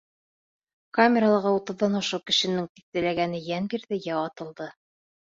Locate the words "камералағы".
0.97-1.51